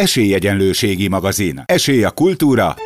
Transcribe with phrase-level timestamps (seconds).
[0.00, 1.62] Esélyegyenlőségi magazin.
[1.66, 2.76] Esély a kultúra.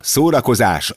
[0.00, 0.94] Szórakozás.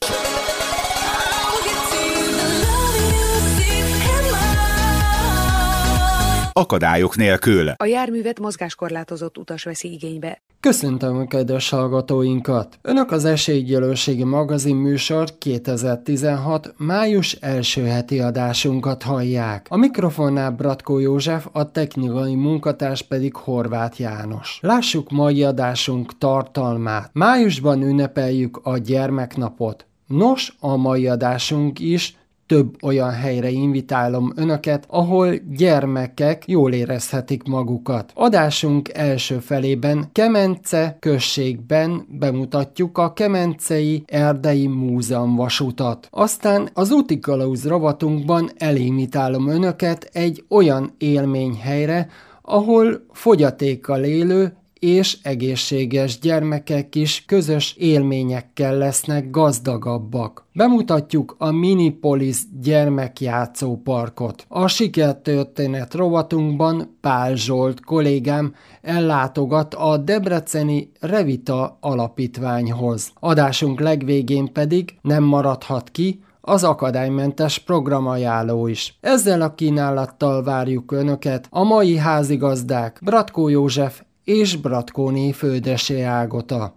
[6.60, 7.70] Akadályok nélkül.
[7.70, 10.42] A járművet mozgáskorlátozott utas veszi igénybe.
[10.60, 12.80] Köszöntöm a kedves hallgatóinkat!
[12.82, 16.74] Önök az Esélygyelőségi magazin műsor 2016.
[16.78, 19.68] május első heti adásunkat hallják.
[19.70, 24.60] A mikrofonnál Bratkó József, a technikai munkatárs pedig Horváth János.
[24.62, 27.10] Lássuk mai adásunk tartalmát.
[27.14, 29.86] Májusban ünnepeljük a gyermeknapot.
[30.08, 32.18] Nos, a mai adásunk is
[32.50, 38.12] több olyan helyre invitálom önöket, ahol gyermekek jól érezhetik magukat.
[38.16, 46.08] Adásunk első felében Kemence községben bemutatjuk a Kemencei Erdei Múzeum vasutat.
[46.12, 52.08] Aztán az úti kalauz ravatunkban elinvitálom önöket egy olyan élményhelyre,
[52.42, 60.48] ahol fogyatékkal élő és egészséges gyermekek is közös élményekkel lesznek gazdagabbak.
[60.54, 64.46] Bemutatjuk a Minipolis gyermekjátszóparkot.
[64.48, 73.12] A sikertörténet rovatunkban Pál Zsolt kollégám ellátogat a Debreceni Revita alapítványhoz.
[73.20, 78.98] Adásunk legvégén pedig nem maradhat ki, az akadálymentes programajánló is.
[79.02, 86.74] Ezzel a kínálattal várjuk Önöket a mai házigazdák Bratkó József és Bratkóni földesé Ágota.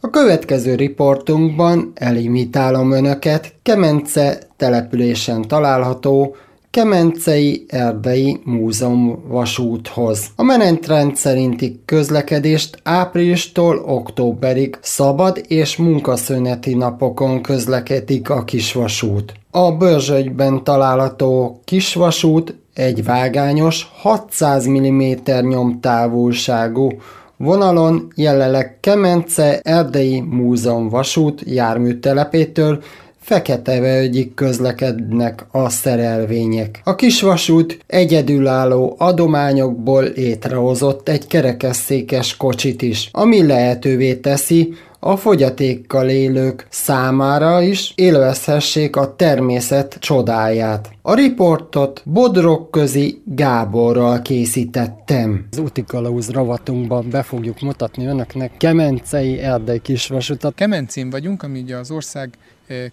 [0.00, 6.36] A következő riportunkban elimitálom Önöket Kemence településen található
[6.70, 10.26] Kemencei Erdei Múzeum vasúthoz.
[10.36, 19.34] A menetrend szerinti közlekedést áprilistól októberig szabad és munkaszüneti napokon közlekedik a kisvasút.
[19.50, 25.02] A Börzsögyben található kisvasút egy vágányos 600 mm
[25.40, 26.88] nyomtávolságú
[27.36, 32.82] vonalon jelenleg Kemence Erdei Múzeum vasút járműtelepétől
[33.20, 36.80] Fekete-völgyig közlekednek a szerelvények.
[36.84, 46.66] A kisvasút egyedülálló adományokból létrehozott egy kerekesszékes kocsit is, ami lehetővé teszi, a fogyatékkal élők
[46.70, 50.90] számára is élvezhessék a természet csodáját.
[51.02, 55.46] A riportot Bodrogközi Gáborral készítettem.
[55.50, 60.54] Az úti kalauz ravatunkban be fogjuk mutatni önöknek Kemencei Erdei kisvasutat.
[60.54, 62.30] Kemencén vagyunk, ami ugye az ország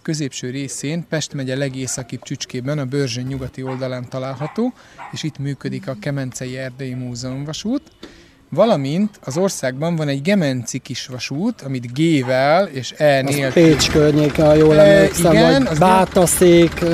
[0.02, 4.72] középső részén, Pest megye legészakibb csücskében, a Börzsöny nyugati oldalán található,
[5.12, 7.82] és itt működik a Kemencei Erdei Múzeumvasút.
[8.50, 13.62] Valamint az országban van egy Gemenci kisvasút, amit G-vel és E nélkül.
[13.62, 16.84] Pécs környéke, ha jól emlékszem, igen, vagy Bátaszék.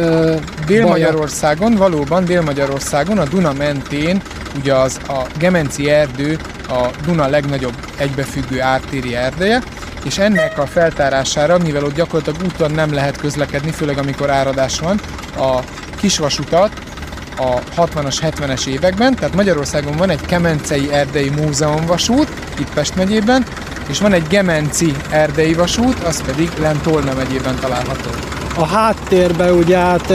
[0.67, 4.23] Dél-Magyarországon, valóban Dél-Magyarországon, a Duna mentén,
[4.59, 6.39] ugye az a Gemenci erdő
[6.69, 9.63] a Duna legnagyobb egybefüggő ártéri erdeje,
[10.05, 15.01] és ennek a feltárására, mivel ott gyakorlatilag úton nem lehet közlekedni, főleg amikor áradás van,
[15.37, 15.61] a
[15.97, 16.90] kisvasutat
[17.37, 23.45] a 60-as, 70-es években, tehát Magyarországon van egy Kemencei Erdei Múzeum vasút, itt Pest megyében,
[23.89, 28.11] és van egy Gemenci Erdei vasút, az pedig lent Tolna megyében található.
[28.57, 30.11] A háttérbe ugye át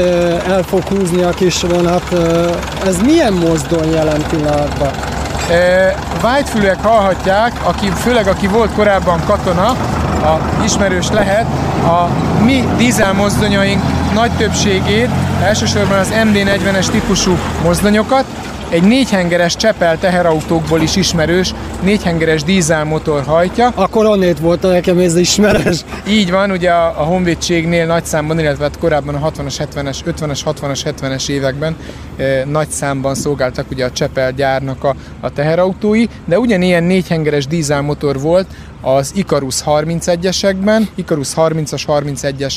[0.47, 2.13] el fog húzni a kis vonat.
[2.85, 4.91] Ez milyen mozdony jelen pillanatban?
[6.21, 9.67] Vágyfülek hallhatják, aki, főleg aki volt korábban katona,
[10.25, 11.45] a ismerős lehet,
[11.85, 12.09] a
[12.43, 13.81] mi dízelmozdonyaink
[14.13, 15.09] nagy többségét,
[15.43, 18.25] elsősorban az MD40-es típusú mozdonyokat,
[18.69, 21.53] egy négyhengeres Csepel teherautókból is ismerős
[21.85, 23.71] négyhengeres dízelmotor hajtja.
[23.75, 25.85] Akkor onnét volt a nekem ez ismeres.
[26.07, 30.39] Így van, ugye a, a Honvédségnél nagy számban, illetve hát korábban a 60-as, 70-es, 50-es,
[30.45, 31.75] 60-as, 70-es években
[32.17, 38.19] e, nagy számban szolgáltak ugye a Csepel gyárnak a, a teherautói, de ugyanilyen négyhengeres dízelmotor
[38.19, 38.47] volt
[38.81, 42.53] az Icarus 31-esekben, Icarus 30-as, 31-es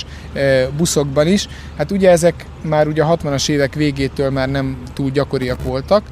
[0.77, 1.49] buszokban is.
[1.77, 6.03] Hát ugye ezek már ugye a 60-as évek végétől már nem túl gyakoriak voltak,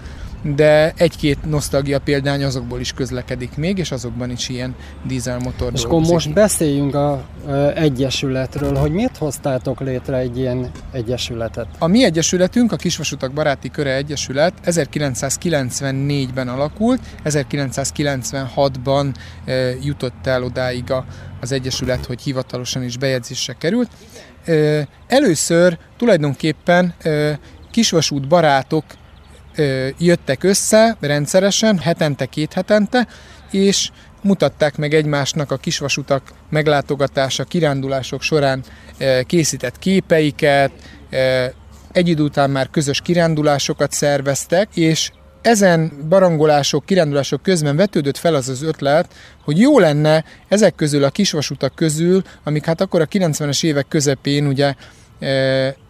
[0.55, 4.75] de egy-két nosztalgia példány azokból is közlekedik még, és azokban is ilyen
[5.07, 7.25] dízelmotor És akkor most beszéljünk a
[7.75, 11.67] egyesületről, hogy miért hoztátok létre egy ilyen egyesületet?
[11.79, 19.15] A mi egyesületünk, a Kisvasutak Baráti Köre Egyesület 1994-ben alakult, 1996-ban
[19.83, 20.93] jutott el odáig
[21.41, 23.91] az egyesület, hogy hivatalosan is bejegyzésre került.
[25.07, 26.95] Először tulajdonképpen
[27.71, 28.85] kisvasút barátok
[29.99, 33.07] jöttek össze rendszeresen, hetente, két hetente,
[33.51, 33.91] és
[34.23, 38.65] mutatták meg egymásnak a kisvasutak meglátogatása, kirándulások során
[39.27, 40.71] készített képeiket,
[41.93, 45.11] egy idő után már közös kirándulásokat szerveztek, és
[45.43, 49.15] ezen barangolások, kirándulások közben vetődött fel az az ötlet,
[49.45, 54.47] hogy jó lenne ezek közül a kisvasutak közül, amik hát akkor a 90-es évek közepén
[54.47, 54.75] ugye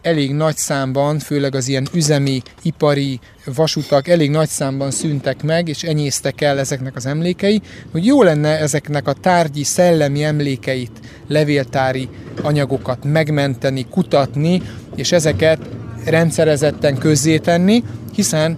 [0.01, 5.83] elég nagy számban, főleg az ilyen üzemi, ipari vasutak elég nagy számban szűntek meg, és
[5.83, 10.91] enyésztek el ezeknek az emlékei, hogy jó lenne ezeknek a tárgyi, szellemi emlékeit,
[11.27, 12.09] levéltári
[12.41, 14.61] anyagokat megmenteni, kutatni,
[14.95, 15.59] és ezeket
[16.05, 17.83] rendszerezetten közzétenni,
[18.15, 18.57] hiszen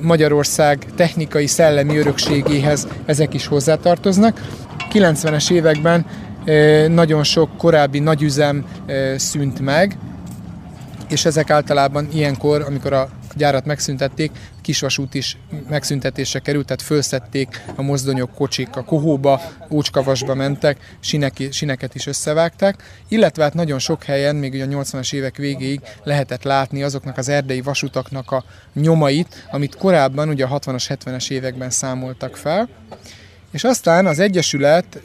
[0.00, 4.40] Magyarország technikai szellemi örökségéhez ezek is hozzátartoznak.
[4.92, 6.06] 90-es években
[6.88, 8.66] nagyon sok korábbi nagyüzem
[9.16, 9.98] szűnt meg,
[11.08, 14.30] és ezek általában ilyenkor, amikor a gyárat megszüntették,
[14.62, 15.36] kisvasút is
[15.68, 19.40] megszüntetésre került, tehát fölszedték a mozdonyok, kocsik a kohóba,
[19.70, 25.14] ócskavasba mentek, sinek, sineket is összevágták, illetve hát nagyon sok helyen, még ugye a 80-as
[25.14, 28.44] évek végéig lehetett látni azoknak az erdei vasutaknak a
[28.74, 32.68] nyomait, amit korábban ugye a 60-as, 70-es években számoltak fel.
[33.52, 35.00] És aztán az Egyesület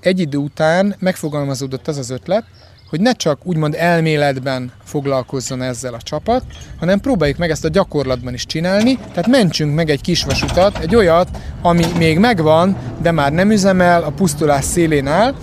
[0.00, 2.44] egy idő után megfogalmazódott az az ötlet,
[2.90, 6.42] hogy ne csak úgymond elméletben foglalkozzon ezzel a csapat,
[6.78, 11.28] hanem próbáljuk meg ezt a gyakorlatban is csinálni, tehát mentsünk meg egy kisvasutat, egy olyat,
[11.62, 15.34] ami még megvan, de már nem üzemel, a pusztulás szélén áll,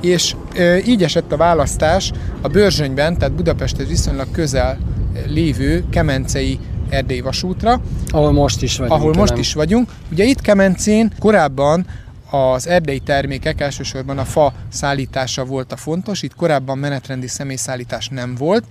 [0.00, 4.78] és e, így esett a választás a Börzsönyben, tehát Budapesthez viszonylag közel
[5.26, 7.80] lévő Kemencei erdélyi vasútra.
[8.08, 9.00] Ahol most is vagyunk.
[9.00, 9.90] Ahol most is vagyunk.
[10.10, 11.86] Ugye itt Kemencén korábban
[12.32, 18.34] az erdei termékek elsősorban a fa szállítása volt a fontos, itt korábban menetrendi személyszállítás nem
[18.34, 18.64] volt.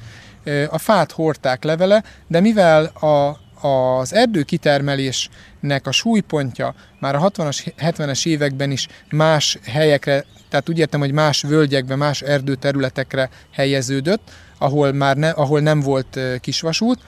[0.69, 7.74] A fát hordták levele, de mivel a, az erdő kitermelésnek a súlypontja már a 60-as,
[7.80, 14.92] 70-es években is más helyekre, tehát úgy értem, hogy más völgyekbe, más erdőterületekre helyeződött, ahol
[14.92, 17.00] már ne, ahol nem volt kisvasút,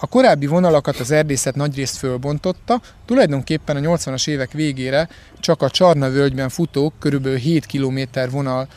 [0.00, 5.08] a korábbi vonalakat az erdészet nagyrészt fölbontotta, tulajdonképpen a 80-as évek végére
[5.38, 7.98] csak a Csarna völgyben futók körülbelül 7 km
[8.30, 8.68] vonal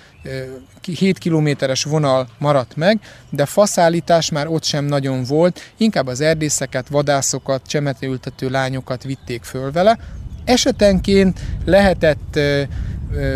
[0.82, 3.00] 7 kilométeres vonal maradt meg,
[3.30, 9.72] de faszállítás már ott sem nagyon volt, inkább az erdészeket, vadászokat, csemeteültető lányokat vitték föl
[9.72, 9.98] vele.
[10.46, 12.40] Esetenként lehetett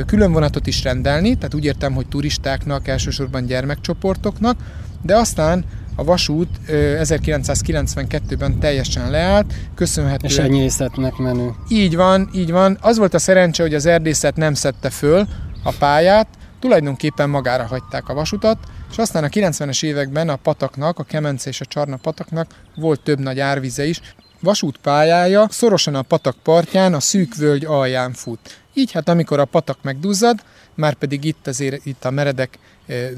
[0.05, 4.57] külön vonatot is rendelni, tehát úgy értem, hogy turistáknak, elsősorban gyermekcsoportoknak,
[5.01, 5.65] de aztán
[5.99, 10.31] a vasút 1992-ben teljesen leállt, köszönhetően...
[10.31, 11.53] És enyészetnek menő.
[11.69, 12.77] Így van, így van.
[12.81, 15.27] Az volt a szerencse, hogy az erdészet nem szedte föl
[15.63, 16.27] a pályát,
[16.59, 18.57] tulajdonképpen magára hagyták a vasutat,
[18.91, 23.19] és aztán a 90-es években a pataknak, a Kemence és a Csarna pataknak volt több
[23.19, 24.01] nagy árvize is.
[24.39, 28.59] Vasútpályája szorosan a patak partján, a szűk völgy alján fut.
[28.73, 30.39] Így hát amikor a patak megduzzad,
[30.77, 32.59] már pedig itt azért itt a meredek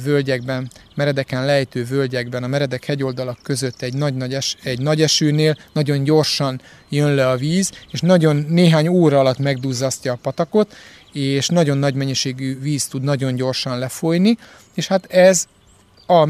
[0.04, 5.58] völgyekben, meredeken lejtő völgyekben, a meredek hegyoldalak között egy nagy, nagy, es, egy nagy esőnél
[5.74, 10.76] nagyon gyorsan jön le a víz, és nagyon néhány óra alatt megduzzasztja a patakot,
[11.14, 14.38] és nagyon nagy mennyiségű víz tud nagyon gyorsan lefolyni,
[14.74, 15.46] és hát ez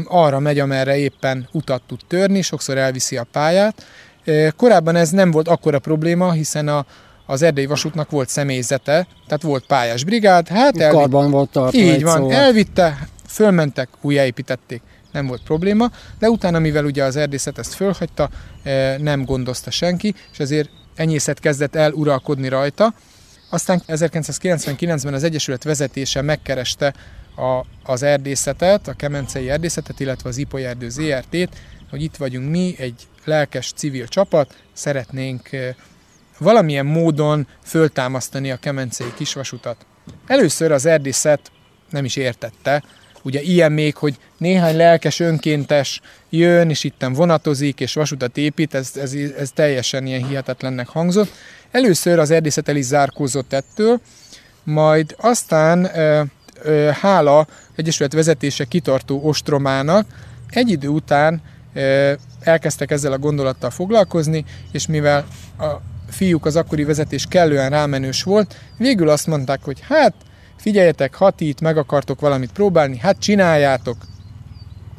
[0.04, 3.84] arra megy, amerre éppen utat tud törni, sokszor elviszi a pályát.
[4.56, 6.86] Korábban ez nem volt akkora probléma, hiszen a,
[7.30, 12.02] az erdei vasútnak volt személyzete, tehát volt pályás brigád, hát elvitt, Karban volt tartva Így
[12.02, 12.32] van, szóval.
[12.32, 14.82] elvitte, fölmentek, újjáépítették,
[15.12, 18.30] nem volt probléma, de utána, mivel ugye az erdészet ezt fölhagyta,
[18.62, 22.94] eh, nem gondozta senki, és ezért enyészet kezdett el uralkodni rajta.
[23.50, 26.94] Aztán 1999-ben az Egyesület vezetése megkereste
[27.36, 31.48] a, az erdészetet, a kemencei erdészetet, illetve az Ipoly Erdő ZRT-t,
[31.90, 35.74] hogy itt vagyunk mi, egy lelkes civil csapat, szeretnénk eh,
[36.40, 39.86] valamilyen módon föltámasztani a kemencei kisvasutat.
[40.26, 41.50] Először az erdészet
[41.90, 42.82] nem is értette,
[43.22, 48.90] ugye ilyen még, hogy néhány lelkes önkéntes jön, és itten vonatozik, és vasutat épít, ez,
[48.94, 51.32] ez, ez teljesen ilyen hihetetlennek hangzott.
[51.70, 54.00] Először az erdészet el is zárkózott ettől,
[54.62, 56.26] majd aztán e, e,
[57.00, 60.06] hála Egyesület vezetése kitartó ostromának
[60.50, 61.42] egy idő után
[61.74, 65.26] e, elkezdtek ezzel a gondolattal foglalkozni, és mivel
[65.58, 70.14] a fiúk az akkori vezetés kellően rámenős volt, végül azt mondták, hogy hát
[70.56, 73.96] figyeljetek, hat itt meg akartok valamit próbálni, hát csináljátok.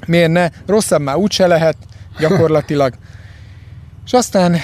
[0.08, 0.50] Miért ne?
[0.66, 1.78] Rosszabb már úgyse lehet,
[2.20, 2.94] gyakorlatilag.
[4.06, 4.58] És aztán,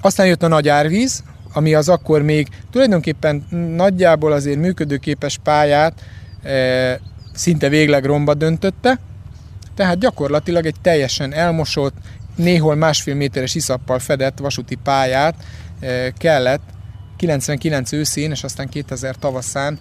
[0.00, 6.00] aztán jött a nagy árvíz, ami az akkor még tulajdonképpen nagyjából azért működőképes pályát
[6.42, 7.00] e,
[7.34, 8.98] szinte végleg romba döntötte,
[9.74, 11.94] tehát gyakorlatilag egy teljesen elmosott,
[12.36, 15.34] néhol másfél méteres iszappal fedett vasúti pályát
[16.18, 16.62] kellett
[17.16, 19.78] 99 őszén és aztán 2000 tavaszán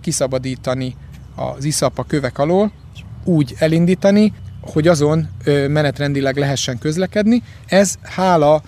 [0.00, 0.96] kiszabadítani
[1.34, 2.72] az iszap a kövek alól,
[3.24, 5.28] úgy elindítani, hogy azon
[5.68, 7.42] menetrendileg lehessen közlekedni.
[7.66, 8.62] Ez hála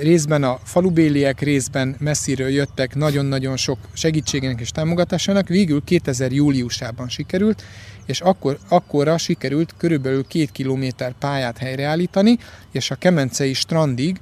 [0.00, 5.48] részben a falubéliek, részben messziről jöttek nagyon-nagyon sok segítségének és támogatásának.
[5.48, 7.62] Végül 2000 júliusában sikerült,
[8.06, 12.38] és akkor, akkorra sikerült körülbelül két kilométer pályát helyreállítani,
[12.72, 14.20] és a kemencei strandig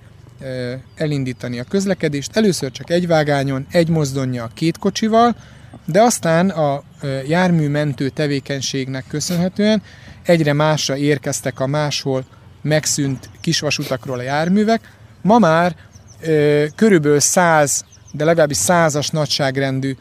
[0.94, 2.36] elindítani a közlekedést.
[2.36, 5.36] Először csak egy vágányon, egy mozdonja két kocsival,
[5.86, 6.82] de aztán a
[7.26, 9.82] járműmentő tevékenységnek köszönhetően
[10.22, 12.24] egyre másra érkeztek a máshol
[12.62, 14.80] megszűnt kisvasutakról a járművek.
[15.22, 15.76] Ma már
[16.76, 19.96] körülbelül 100, de legalábbis 100-as nagyságrendű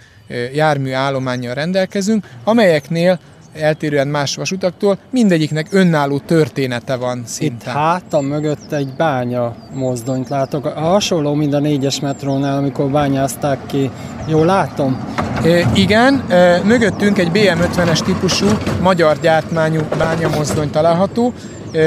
[0.53, 3.19] jármű állományjal rendelkezünk, amelyeknél
[3.53, 7.55] eltérően más vasutaktól, mindegyiknek önálló története van szinte.
[7.55, 10.65] Itt hátam mögött egy bánya mozdonyt látok.
[10.65, 13.89] Hasonló, mint a négyes metrónál, amikor bányázták ki.
[14.27, 15.03] Jól látom?
[15.43, 18.47] E, igen, e, mögöttünk egy BM50-es típusú
[18.81, 21.33] magyar gyártmányú bányamozdony található.
[21.71, 21.79] E,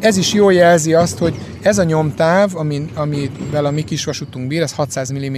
[0.00, 4.46] ez is jól jelzi azt, hogy ez a nyomtáv, amin, amivel a mi kis vasutunk
[4.46, 5.36] bír, ez 600 mm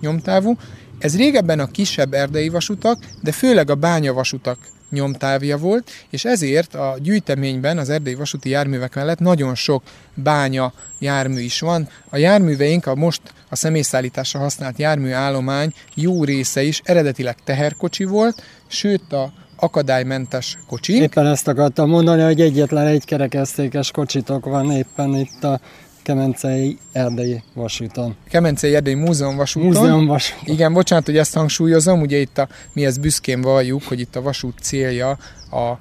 [0.00, 0.56] nyomtávú,
[0.98, 4.58] ez régebben a kisebb erdei vasutak, de főleg a bányavasutak
[4.90, 9.82] nyomtávja volt, és ezért a gyűjteményben az erdei vasúti járművek mellett nagyon sok
[10.14, 11.88] bánya jármű is van.
[12.10, 19.12] A járműveink, a most a személyszállításra használt járműállomány jó része is eredetileg teherkocsi volt, sőt
[19.12, 20.92] a akadálymentes kocsi.
[20.92, 25.60] Éppen ezt akartam mondani, hogy egyetlen egy kerekesztékes kocsitok van éppen itt a
[26.06, 28.16] Kemencei Erdei vasúton.
[28.28, 29.68] Kemencei Erdei Múzeum vasúton.
[29.68, 30.54] Múzeum vasúton.
[30.54, 34.22] Igen, bocsánat, hogy ezt hangsúlyozom, ugye itt a, mi ezt büszkén valljuk, hogy itt a
[34.22, 35.18] vasút célja
[35.50, 35.78] a,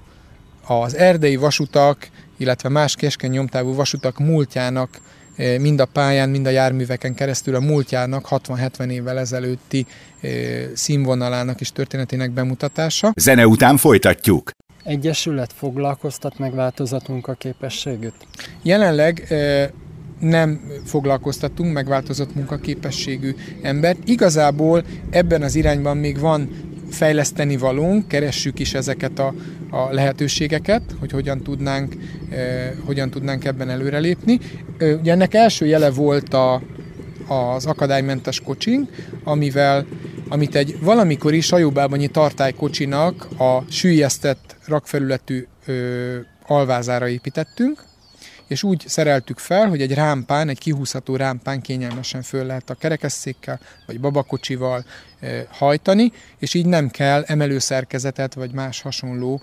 [0.73, 4.89] az erdei vasutak, illetve más keskeny nyomtávú vasutak múltjának
[5.35, 9.85] eh, mind a pályán, mind a járműveken keresztül a múltjának 60-70 évvel ezelőtti
[10.21, 10.31] eh,
[10.73, 13.13] színvonalának és történetének bemutatása.
[13.15, 14.51] Zene után folytatjuk.
[14.83, 18.15] Egyesület foglalkoztat meg változatunk a képességét?
[18.61, 19.69] Jelenleg eh,
[20.19, 23.97] nem foglalkoztatunk megváltozott munkaképességű embert.
[24.05, 26.49] Igazából ebben az irányban még van
[26.89, 29.33] fejleszteni valónk, keressük is ezeket a,
[29.69, 31.95] a lehetőségeket, hogy hogyan tudnánk,
[32.29, 34.39] eh, hogyan tudnánk ebben előrelépni.
[34.77, 36.61] Eh, ugye ennek első jele volt a,
[37.27, 38.89] az akadálymentes kocsink,
[39.23, 39.85] amivel
[40.29, 46.15] amit egy valamikori sajóbábanyi tartálykocsinak a sűjesztett rakfelületű ö,
[46.47, 47.83] alvázára építettünk,
[48.47, 53.59] és úgy szereltük fel, hogy egy rámpán, egy kihúzható rámpán kényelmesen föl lehet a kerekesszékkel
[53.85, 54.85] vagy babakocsival
[55.49, 59.41] hajtani, és így nem kell emelőszerkezetet vagy más hasonló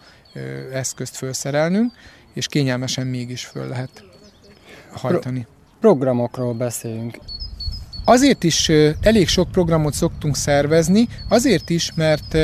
[0.72, 1.92] eszközt felszerelnünk,
[2.32, 4.04] és kényelmesen mégis föl lehet
[4.92, 5.40] hajtani.
[5.40, 7.18] Pro- programokról beszéljünk.
[8.04, 8.68] Azért is
[9.00, 12.36] elég sok programot szoktunk szervezni, azért is, mert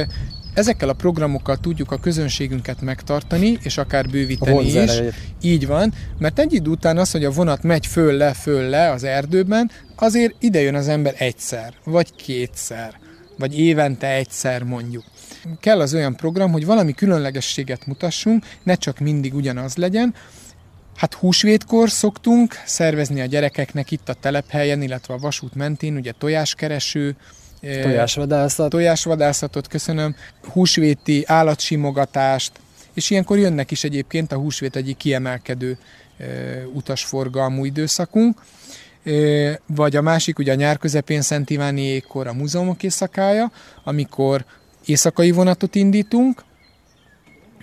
[0.58, 5.00] Ezekkel a programokkal tudjuk a közönségünket megtartani, és akár bővíteni is.
[5.42, 9.70] Így van, mert egy idő után az, hogy a vonat megy föl-le, föl-le az erdőben,
[9.96, 12.98] azért idejön az ember egyszer, vagy kétszer,
[13.38, 15.04] vagy évente egyszer mondjuk.
[15.60, 20.14] Kell az olyan program, hogy valami különlegességet mutassunk, ne csak mindig ugyanaz legyen,
[20.96, 27.16] Hát húsvétkor szoktunk szervezni a gyerekeknek itt a telephelyen, illetve a vasút mentén, ugye tojáskereső,
[27.60, 28.70] Tojásvadászat.
[28.70, 30.14] Tojásvadászatot, köszönöm.
[30.52, 32.52] Húsvéti állatsimogatást,
[32.94, 35.78] és ilyenkor jönnek is egyébként a húsvét egyik kiemelkedő
[36.72, 38.42] utasforgalmú időszakunk.
[39.66, 43.52] Vagy a másik, ugye a nyár közepén Szent Iváni ékkor a múzeumok éjszakája,
[43.84, 44.44] amikor
[44.84, 46.44] éjszakai vonatot indítunk,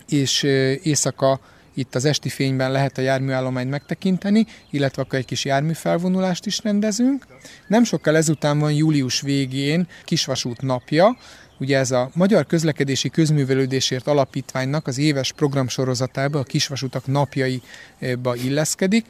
[0.10, 0.44] és
[0.84, 1.40] éjszaka
[1.76, 7.26] itt az esti fényben lehet a járműállományt megtekinteni, illetve akkor egy kis járműfelvonulást is rendezünk.
[7.68, 11.18] Nem sokkal ezután van július végén Kisvasút napja,
[11.60, 19.06] Ugye ez a Magyar Közlekedési Közművelődésért Alapítványnak az éves programsorozatába, a kisvasutak napjaiba illeszkedik.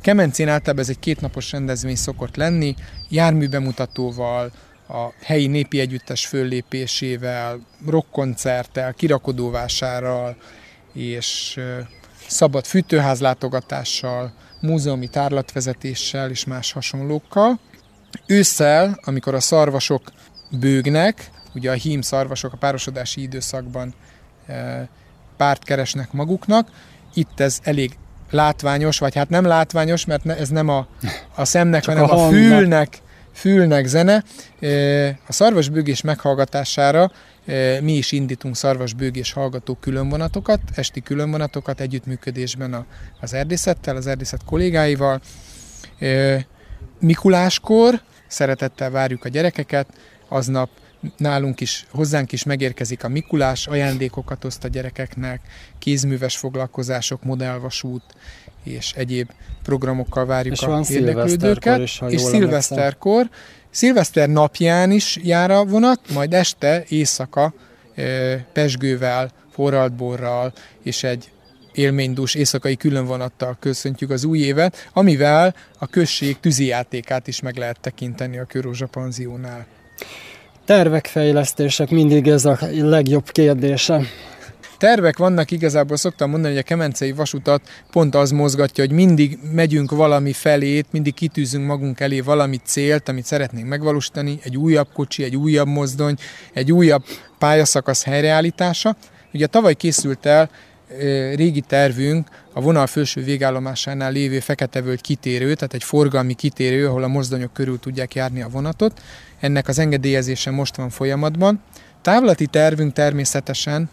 [0.00, 2.74] Kemencén általában ez egy kétnapos rendezvény szokott lenni,
[3.08, 4.52] járműbemutatóval,
[4.88, 10.36] a helyi népi együttes föllépésével, rockkoncerttel, kirakodóvásárral
[10.92, 11.60] és
[12.30, 17.58] szabad fűtőház látogatással, múzeumi tárlatvezetéssel és más hasonlókkal.
[18.26, 20.12] Ősszel, amikor a szarvasok
[20.50, 23.94] bőgnek, ugye a hím szarvasok a párosodási időszakban
[24.46, 24.88] e,
[25.36, 26.68] párt keresnek maguknak,
[27.14, 27.98] itt ez elég
[28.30, 30.86] látványos, vagy hát nem látványos, mert ez nem a,
[31.34, 32.98] a szemnek, hanem a, a fülnek,
[33.32, 34.24] fülnek zene.
[35.26, 37.12] A szarvasbőgés meghallgatására
[37.80, 42.86] mi is indítunk szarvasbőgés hallgató különvonatokat, esti különvonatokat együttműködésben
[43.20, 45.20] az erdészettel, az erdészet kollégáival.
[47.00, 49.86] Mikuláskor szeretettel várjuk a gyerekeket,
[50.28, 50.70] aznap
[51.16, 55.40] nálunk is, hozzánk is megérkezik a Mikulás, ajándékokat oszt a gyerekeknek,
[55.78, 58.02] kézműves foglalkozások, modellvasút,
[58.62, 59.30] és egyéb
[59.62, 61.78] programokkal várjuk És a érdeklődőket.
[61.78, 63.28] is, és szilveszterkor,
[63.70, 67.52] szilveszter napján is jár a vonat, majd este, éjszaka
[68.52, 70.52] pesgővel, forraltborral
[70.82, 71.30] és egy
[71.72, 78.38] élménydús éjszakai különvonattal köszöntjük az új évet, amivel a község tűzijátékát is meg lehet tekinteni
[78.38, 79.66] a Körrózsa panziónál.
[80.64, 84.02] Tervek, fejlesztések mindig ez a legjobb kérdése.
[84.80, 89.90] Tervek vannak, igazából szoktam mondani, hogy a kemencei vasutat pont az mozgatja, hogy mindig megyünk
[89.90, 95.36] valami felét, mindig kitűzünk magunk elé valami célt, amit szeretnénk megvalósítani, egy újabb kocsi, egy
[95.36, 96.16] újabb mozdony,
[96.52, 97.04] egy újabb
[97.38, 98.96] pályaszakasz helyreállítása.
[99.32, 100.50] Ugye tavaly készült el
[101.34, 107.08] régi tervünk a vonal felső végállomásánál lévő Feketevölgy kitérő, tehát egy forgalmi kitérő, ahol a
[107.08, 109.00] mozdonyok körül tudják járni a vonatot.
[109.40, 111.62] Ennek az engedélyezése most van folyamatban.
[112.02, 113.90] Távlati tervünk természetesen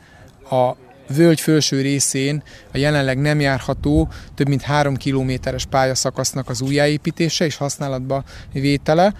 [0.49, 0.77] a
[1.15, 7.55] völgy felső részén a jelenleg nem járható, több mint három kilométeres pályaszakasznak az újjáépítése és
[7.55, 8.23] használatba
[8.53, 9.13] vétele.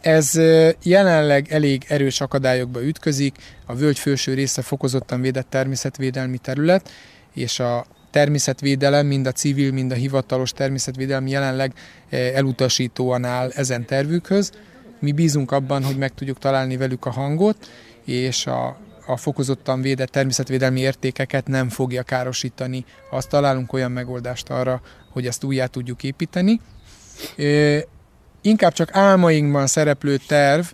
[0.00, 0.40] Ez
[0.82, 3.36] jelenleg elég erős akadályokba ütközik,
[3.66, 6.90] a völgy felső része fokozottan védett természetvédelmi terület,
[7.34, 11.72] és a természetvédelem, mind a civil, mind a hivatalos természetvédelem jelenleg
[12.10, 14.52] elutasítóan áll ezen tervükhöz.
[14.98, 17.70] Mi bízunk abban, hogy meg tudjuk találni velük a hangot,
[18.04, 18.76] és a,
[19.10, 22.84] a fokozottan védett természetvédelmi értékeket nem fogja károsítani.
[23.10, 24.80] Azt találunk olyan megoldást arra,
[25.12, 26.60] hogy ezt újjá tudjuk építeni.
[28.40, 30.64] Inkább csak álmainkban szereplő terv,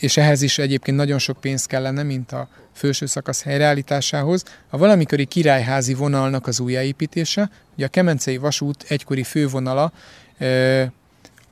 [0.00, 5.24] és ehhez is egyébként nagyon sok pénz kellene, mint a felső szakasz helyreállításához, a valamikori
[5.24, 7.50] királyházi vonalnak az újjáépítése.
[7.76, 9.92] Ugye a Kemencei vasút egykori fővonala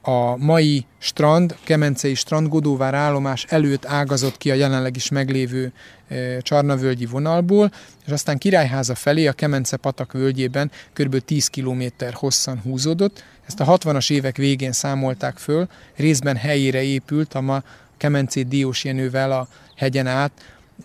[0.03, 5.73] a mai strand, Kemencei strand Godóvár állomás előtt ágazott ki a jelenleg is meglévő
[6.09, 7.73] ö, Csarnavölgyi vonalból,
[8.07, 11.19] és aztán Királyháza felé a Kemence patak völgyében kb.
[11.19, 13.25] 10 km hosszan húzódott.
[13.47, 17.63] Ezt a 60-as évek végén számolták föl, részben helyére épült a ma
[17.97, 20.33] Kemencét Diós Jenővel a hegyen át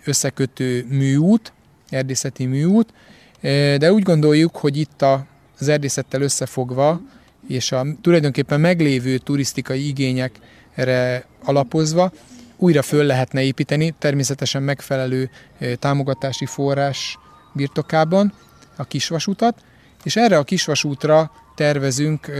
[0.03, 1.53] összekötő műút,
[1.89, 2.93] erdészeti műút,
[3.77, 5.05] de úgy gondoljuk, hogy itt
[5.59, 7.01] az erdészettel összefogva,
[7.47, 12.11] és a tulajdonképpen meglévő turisztikai igényekre alapozva
[12.57, 15.29] újra föl lehetne építeni, természetesen megfelelő
[15.79, 17.17] támogatási forrás
[17.53, 18.33] birtokában
[18.75, 19.63] a kisvasutat,
[20.03, 22.31] és erre a kisvasútra tervezünk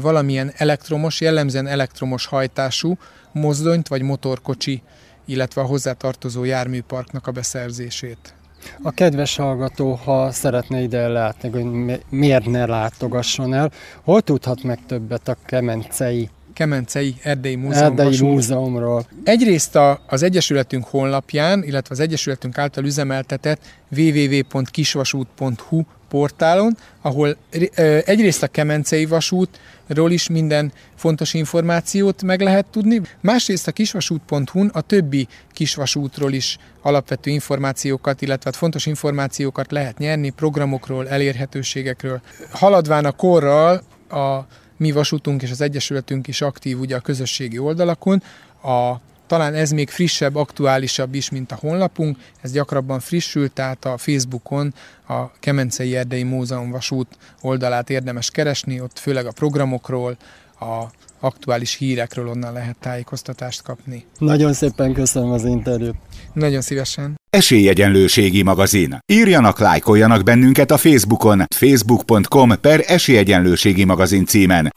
[0.00, 2.98] valamilyen elektromos, jellemzően elektromos hajtású
[3.32, 4.82] mozdonyt vagy motorkocsi,
[5.24, 8.34] illetve a hozzátartozó járműparknak a beszerzését.
[8.82, 13.70] A kedves hallgató, ha szeretne ide látni, hogy mi- miért ne látogasson el,
[14.04, 18.28] hol tudhat meg többet a Kemencei Kemencei Erdei Múzeum vasút.
[18.28, 19.06] Múzeumról?
[19.24, 23.60] Egyrészt a, az Egyesületünk honlapján, illetve az Egyesületünk által üzemeltetett
[23.96, 27.36] www.kisvasút.hu portálon, ahol
[27.74, 34.70] ö, egyrészt a Kemencei vasútról is minden fontos információt meg lehet tudni, másrészt a kisvasút.hu-n
[34.72, 42.20] a többi kisvasútról is alapvető információkat, illetve hát fontos információkat lehet nyerni, programokról, elérhetőségekről.
[42.50, 44.46] Haladván a korral a
[44.82, 48.22] mi vasútunk és az Egyesületünk is aktív ugye a közösségi oldalakon.
[48.62, 48.94] A,
[49.26, 52.18] talán ez még frissebb, aktuálisabb is, mint a honlapunk.
[52.40, 54.74] Ez gyakrabban frissül, tehát a Facebookon
[55.08, 57.06] a Kemencei Erdei Múzeum vasút
[57.40, 60.16] oldalát érdemes keresni, ott főleg a programokról,
[60.60, 60.84] a
[61.22, 64.04] aktuális hírekről onnan lehet tájékoztatást kapni.
[64.18, 65.94] Nagyon szépen köszönöm az interjút.
[66.32, 67.20] Nagyon szívesen.
[67.30, 68.98] Esélyegyenlőségi magazin.
[69.06, 74.70] Írjanak, lájkoljanak bennünket a Facebookon, facebook.com per esélyegyenlőségi magazin címen.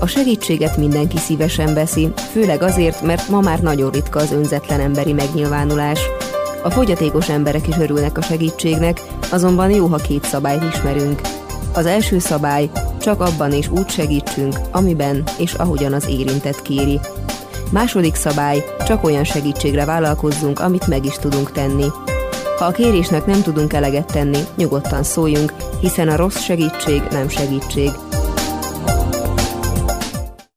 [0.00, 5.12] A segítséget mindenki szívesen veszi, főleg azért, mert ma már nagyon ritka az önzetlen emberi
[5.12, 6.00] megnyilvánulás.
[6.62, 11.20] A fogyatékos emberek is örülnek a segítségnek, azonban jó, ha két szabályt ismerünk.
[11.72, 17.00] Az első szabály, csak abban és úgy segítsünk, amiben és ahogyan az érintett kéri.
[17.72, 21.86] Második szabály, csak olyan segítségre vállalkozzunk, amit meg is tudunk tenni.
[22.58, 27.90] Ha a kérésnek nem tudunk eleget tenni, nyugodtan szóljunk, hiszen a rossz segítség nem segítség.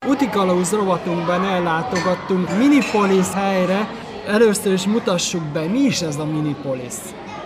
[0.08, 3.90] Utikalauz rovatunkban ellátogattunk Minipolis helyre.
[4.28, 6.94] Először is mutassuk be, mi is ez a Minipolis.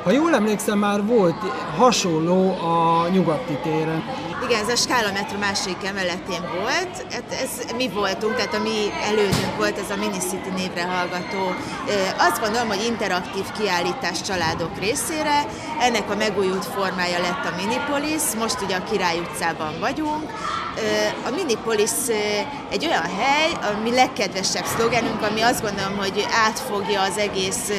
[0.07, 1.35] Ha jól emlékszem, már volt
[1.77, 4.03] hasonló a nyugati téren.
[4.45, 7.13] Igen, ez a Skála Metro másik emeletén volt.
[7.13, 11.55] Hát ez mi voltunk, tehát a mi elődünk volt ez a Minicity névre hallgató.
[12.17, 15.45] Azt gondolom, hogy interaktív kiállítás családok részére.
[15.79, 20.31] Ennek a megújult formája lett a Minipolis, most ugye a Király utcában vagyunk.
[21.25, 21.91] A Minipolis
[22.69, 27.69] egy olyan hely, ami legkedvesebb szlogenünk, ami azt gondolom, hogy átfogja az egész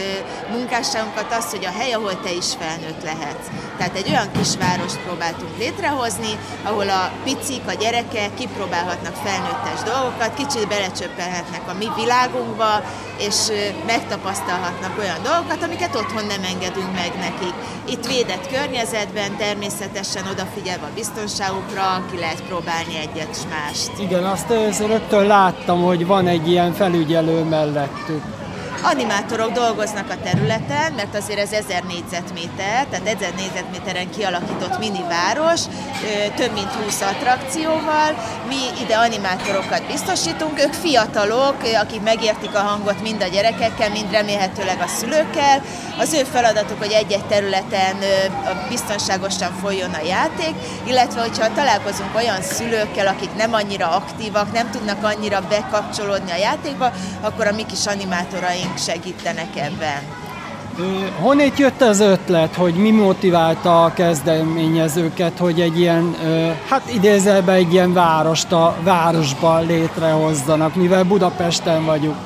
[0.50, 3.46] munkásságunkat, az, hogy a hely, ahol te is felnőtt lehetsz.
[3.78, 10.68] Tehát egy olyan kisvárost próbáltunk létrehozni, ahol a picik, a gyerekek kipróbálhatnak felnőttes dolgokat, kicsit
[10.68, 12.82] belecsöppelhetnek a mi világunkba,
[13.18, 13.36] és
[13.86, 17.54] megtapasztalhatnak olyan dolgokat, amiket otthon nem engedünk meg nekik.
[17.84, 23.90] Itt védett környezetben, természetesen odafigyelve a biztonságukra, ki lehet próbálni egyet s mást.
[23.98, 24.48] Igen, azt
[24.86, 28.37] rögtön láttam, hogy van egy ilyen felügyelő mellettük.
[28.82, 35.60] Animátorok dolgoznak a területen, mert azért ez 1000 négyzetméter, tehát 1000 négyzetméteren kialakított mini város,
[36.36, 38.14] több mint 20 attrakcióval.
[38.48, 44.80] Mi ide animátorokat biztosítunk, ők fiatalok, akik megértik a hangot mind a gyerekekkel, mind remélhetőleg
[44.80, 45.62] a szülőkkel.
[45.98, 47.96] Az ő feladatuk, hogy egy-egy területen
[48.68, 55.04] biztonságosan folyjon a játék, illetve hogyha találkozunk olyan szülőkkel, akik nem annyira aktívak, nem tudnak
[55.04, 60.02] annyira bekapcsolódni a játékba, akkor a mi kis animátoraink szakértőink segítenek ebben.
[61.20, 66.16] Honnét jött az ötlet, hogy mi motiválta a kezdeményezőket, hogy egy ilyen,
[66.68, 72.16] hát idézelbe egy ilyen várost a városban létrehozzanak, mivel Budapesten vagyunk?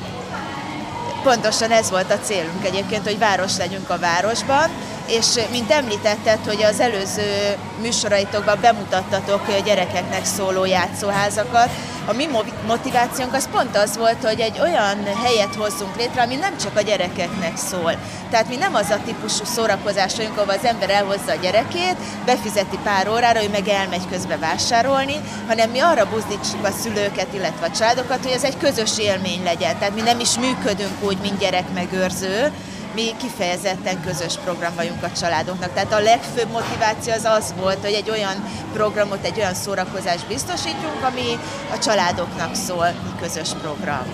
[1.22, 4.68] Pontosan ez volt a célunk egyébként, hogy város legyünk a városban,
[5.06, 11.68] és mint említetted, hogy az előző műsoraitokban bemutattatok gyerekeknek szóló játszóházakat,
[12.06, 12.28] a mi
[12.66, 16.80] motivációnk az pont az volt, hogy egy olyan helyet hozzunk létre, ami nem csak a
[16.80, 17.94] gyerekeknek szól.
[18.30, 22.78] Tehát mi nem az a típusú szórakozás vagyunk, ahol az ember elhozza a gyerekét, befizeti
[22.84, 27.70] pár órára, ő meg elmegy közbe vásárolni, hanem mi arra buzdítsuk a szülőket, illetve a
[27.70, 29.78] családokat, hogy ez egy közös élmény legyen.
[29.78, 32.52] Tehát mi nem is működünk úgy, mint gyerekmegőrző,
[32.94, 35.72] mi kifejezetten közös program vagyunk a családoknak.
[35.72, 38.34] Tehát a legfőbb motiváció az az volt, hogy egy olyan
[38.72, 41.38] programot, egy olyan szórakozást biztosítjunk, ami
[41.74, 42.86] a családoknak szól,
[43.20, 44.06] közös program.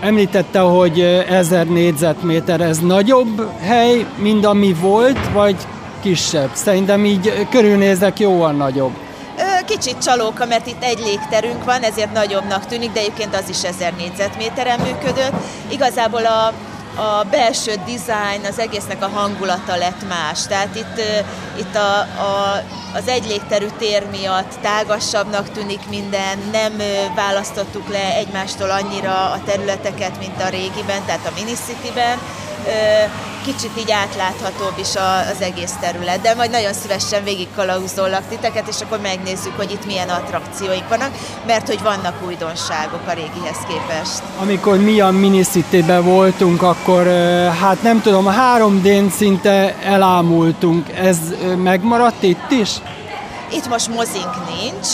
[0.00, 5.56] Említette, hogy ezer négyzetméter, ez nagyobb hely, mint ami volt, vagy
[6.02, 6.50] kisebb?
[6.52, 8.92] Szerintem így körülnézek jóval nagyobb.
[9.66, 13.92] Kicsit csalóka, mert itt egy légterünk van, ezért nagyobbnak tűnik, de egyébként az is ezer
[13.92, 15.32] négyzetméteren működött.
[15.68, 16.52] Igazából a
[16.96, 20.46] a belső design, az egésznek a hangulata lett más.
[20.46, 21.00] Tehát itt,
[21.58, 22.62] itt a, a,
[22.94, 26.72] az egy légterű tér miatt tágasabbnak tűnik minden, nem
[27.14, 32.18] választottuk le egymástól annyira a területeket, mint a régiben, tehát a Minicity-ben
[33.44, 34.88] kicsit így átláthatóbb is
[35.32, 39.86] az egész terület, de majd nagyon szívesen végig kalauzolak titeket, és akkor megnézzük, hogy itt
[39.86, 41.10] milyen attrakcióink vannak,
[41.46, 44.22] mert hogy vannak újdonságok a régihez képest.
[44.40, 47.06] Amikor mi a Minicity-ben voltunk, akkor
[47.60, 50.92] hát nem tudom, a 3D-n szinte elámultunk.
[50.92, 51.18] Ez
[51.56, 52.70] megmaradt itt is?
[53.52, 54.88] Itt most mozink nincs,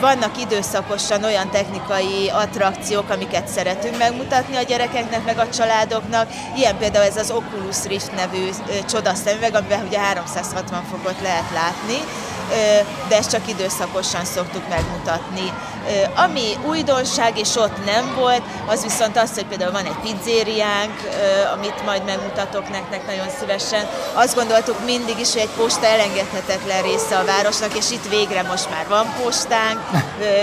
[0.00, 6.28] vannak időszakosan olyan technikai attrakciók, amiket szeretünk megmutatni a gyerekeknek, meg a családoknak.
[6.56, 8.48] Ilyen például ez az Oculus Rift nevű
[8.88, 11.98] csodaszemüveg, amiben ugye 360 fokot lehet látni
[13.08, 15.52] de ezt csak időszakosan szoktuk megmutatni.
[16.14, 20.94] Ami újdonság, és ott nem volt, az viszont az, hogy például van egy pizzériánk,
[21.54, 23.86] amit majd megmutatok nektek nagyon szívesen.
[24.12, 28.70] Azt gondoltuk mindig is, hogy egy posta elengedhetetlen része a városnak, és itt végre most
[28.70, 29.80] már van postánk,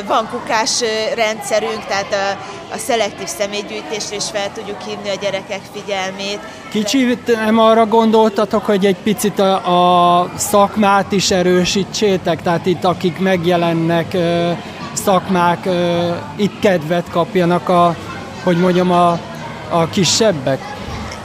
[0.07, 0.79] van kukás
[1.15, 6.39] rendszerünk, tehát a, a szelektív személygyűjtésre is fel tudjuk hívni a gyerekek figyelmét.
[6.71, 11.29] Kicsit nem arra gondoltatok, hogy egy picit a, a szakmát is
[11.91, 14.17] erősítsétek, tehát itt akik megjelennek
[14.93, 15.69] szakmák,
[16.35, 17.95] itt kedvet kapjanak a,
[18.43, 19.11] hogy mondjam, a,
[19.69, 20.70] a kisebbek?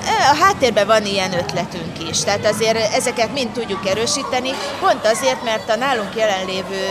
[0.06, 5.70] A háttérben van ilyen ötletünk is, tehát azért ezeket mind tudjuk erősíteni, pont azért, mert
[5.70, 6.84] a nálunk jelenlévő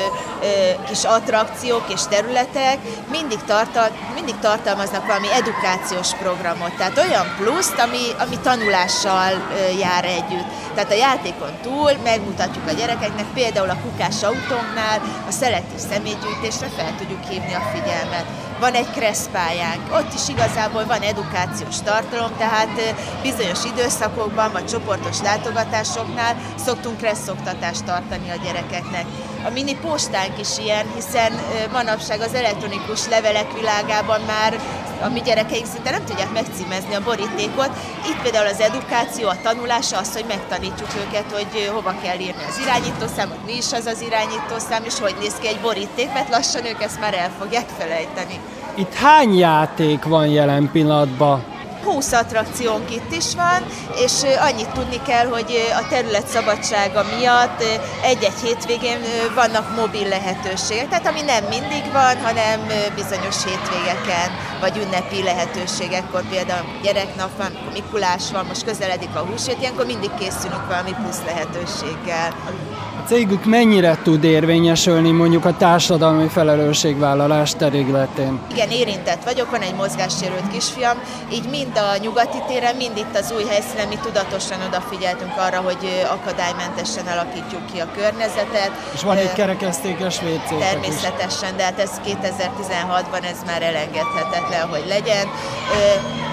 [0.88, 2.78] kis attrakciók és területek
[3.12, 9.32] mindig, tartal, mindig tartalmaznak valami edukációs programot, tehát olyan pluszt, ami, ami tanulással
[9.80, 10.48] jár együtt.
[10.76, 16.96] Tehát a játékon túl megmutatjuk a gyerekeknek, például a kukás autónknál a szelektív személygyűjtésre fel
[16.98, 18.26] tudjuk hívni a figyelmet.
[18.60, 26.36] Van egy kresszpályánk, ott is igazából van edukációs tartalom, tehát bizonyos időszakokban, vagy csoportos látogatásoknál
[26.56, 29.06] szoktunk kresszoktatást tartani a gyerekeknek.
[29.46, 31.32] A mini postánk is ilyen, hiszen
[31.72, 34.60] manapság az elektronikus levelek világában már
[35.02, 37.70] a mi gyerekeink szinte nem tudják megcímezni a borítékot.
[38.10, 42.60] Itt például az edukáció, a tanulása az, hogy megtanítjuk őket, hogy hova kell írni az
[42.64, 46.82] irányítószámot, mi is az az irányítószám, és hogy néz ki egy boríték, mert lassan ők
[46.84, 48.40] ezt már el fogják felejteni.
[48.76, 51.55] Itt hány játék van jelen pillanatban?
[51.86, 57.64] 20 attrakciónk itt is van, és annyit tudni kell, hogy a terület szabadsága miatt
[58.04, 59.00] egy-egy hétvégén
[59.36, 62.60] vannak mobil lehetőségek, tehát ami nem mindig van, hanem
[62.96, 69.86] bizonyos hétvégeken, vagy ünnepi lehetőségekkor, például gyereknap van, Mikulás van, most közeledik a húsvét, ilyenkor
[69.86, 72.34] mindig készülünk valami plusz lehetőséggel
[73.08, 78.40] cégük mennyire tud érvényesülni mondjuk a társadalmi felelősségvállalás területén?
[78.52, 80.98] Igen, érintett vagyok, van egy mozgássérült kisfiam,
[81.32, 86.06] így mind a nyugati téren, mind itt az új helyszínen mi tudatosan odafigyeltünk arra, hogy
[86.10, 88.72] akadálymentesen alakítjuk ki a környezetet.
[88.94, 90.60] És van egy kerekesztékes WC.
[90.60, 91.56] Természetesen, is.
[91.56, 95.28] de hát ez 2016-ban ez már elengedhetetlen, hogy legyen.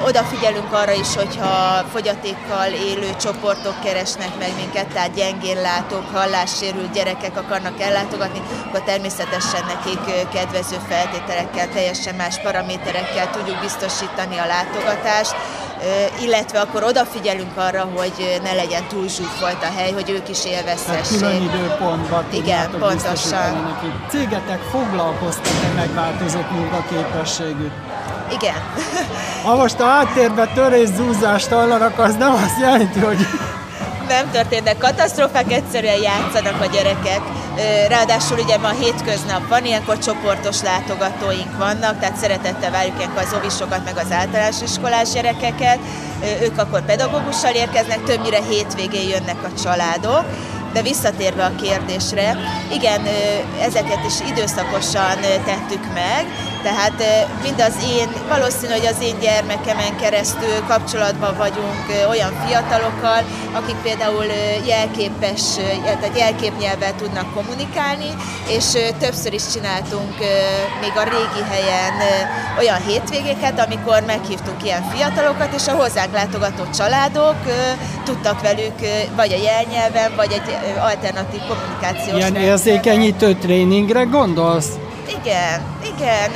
[0.07, 6.93] Odafigyelünk arra is, hogyha fogyatékkal élő csoportok keresnek meg minket, tehát gyengén látók, hallás sérült
[6.93, 15.35] gyerekek akarnak ellátogatni, akkor természetesen nekik kedvező feltételekkel, teljesen más paraméterekkel tudjuk biztosítani a látogatást,
[16.21, 21.19] illetve akkor odafigyelünk arra, hogy ne legyen túl zsúfolt a hely, hogy ők is élvezhessék.
[21.19, 23.53] Külön időpontban Igen, pontosan.
[23.53, 23.93] Neki.
[24.09, 27.73] Cégetek foglalkoztat-e megváltozott munkaképességük?
[28.31, 28.55] Igen.
[29.45, 33.27] Ha most a háttérben törés zúzást hallanak, az nem azt jelenti, hogy
[34.09, 37.21] nem történnek katasztrófák, egyszerűen játszanak a gyerekek.
[37.89, 43.85] Ráadásul ugye ma hétköznap van, ilyenkor csoportos látogatóink vannak, tehát szeretettel várjuk ilyenkor az ovisokat,
[43.85, 45.79] meg az általános iskolás gyerekeket.
[46.43, 50.25] Ők akkor pedagógussal érkeznek, többnyire hétvégén jönnek a családok.
[50.73, 52.37] De visszatérve a kérdésre,
[52.73, 53.01] igen,
[53.61, 56.27] ezeket is időszakosan tettük meg,
[56.63, 63.77] tehát mind az én, valószínű, hogy az én gyermekemen keresztül kapcsolatban vagyunk olyan fiatalokkal, akik
[63.77, 64.25] például
[64.67, 65.43] jelképes,
[65.85, 68.11] tehát jelképnyelvvel tudnak kommunikálni,
[68.49, 68.65] és
[68.99, 70.19] többször is csináltunk
[70.81, 71.93] még a régi helyen
[72.59, 77.37] olyan hétvégéket, amikor meghívtunk ilyen fiatalokat, és a hozzánk látogató családok
[78.05, 78.79] tudtak velük
[79.17, 84.69] vagy a jelnyelven, vagy egy alternatív kommunikációs Ilyen érzékenyítő tréningre gondolsz?
[85.25, 85.63] Igen,
[85.97, 86.31] igen,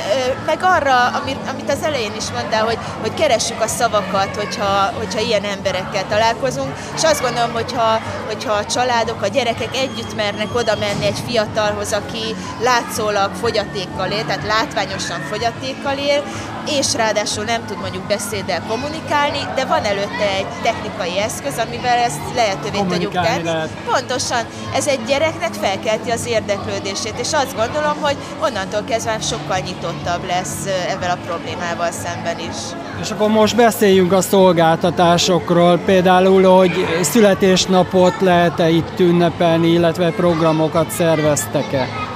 [0.45, 1.07] meg arra,
[1.49, 6.75] amit az elején is mondtál, hogy, hogy keressük a szavakat, hogyha, hogyha ilyen emberekkel találkozunk,
[6.95, 11.93] és azt gondolom, hogyha, hogyha a családok, a gyerekek együtt mernek oda menni egy fiatalhoz,
[11.93, 16.23] aki látszólag fogyatékkal él, tehát látványosan fogyatékkal él,
[16.69, 22.19] és ráadásul nem tud mondjuk beszéddel kommunikálni, de van előtte egy technikai eszköz, amivel ezt
[22.35, 23.43] lehetővé tudjuk tenni.
[23.43, 23.69] Lehet.
[23.85, 30.25] Pontosan, ez egy gyereknek felkelti az érdeklődését, és azt gondolom, hogy onnantól kezdve sokkal nyitottabb
[30.27, 32.55] lesz ezzel a problémával szemben is.
[33.01, 42.06] És akkor most beszéljünk a szolgáltatásokról, például, hogy születésnapot lehet-e itt ünnepelni, illetve programokat szerveztek-e?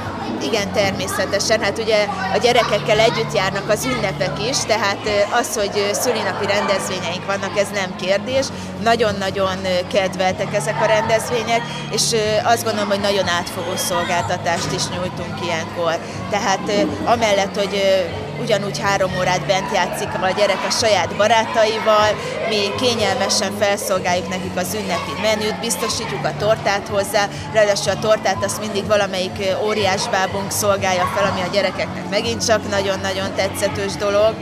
[0.43, 1.61] Igen, természetesen.
[1.61, 4.99] Hát ugye a gyerekekkel együtt járnak az ünnepek is, tehát
[5.39, 8.45] az, hogy szülinapi rendezvényeink vannak, ez nem kérdés.
[8.83, 9.57] Nagyon-nagyon
[9.93, 15.97] kedveltek ezek a rendezvények, és azt gondolom, hogy nagyon átfogó szolgáltatást is nyújtunk ilyenkor.
[16.29, 16.71] Tehát
[17.05, 18.05] amellett, hogy
[18.41, 22.09] ugyanúgy három órát bent játszik a gyerek a saját barátaival,
[22.49, 28.59] mi kényelmesen felszolgáljuk nekik az ünnepi menüt, biztosítjuk a tortát hozzá, ráadásul a tortát azt
[28.59, 34.35] mindig valamelyik óriás bábunk szolgálja fel, ami a gyerekeknek megint csak nagyon-nagyon tetszetős dolog.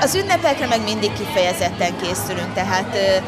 [0.00, 3.22] Az ünnepekre meg mindig kifejezetten készülünk, tehát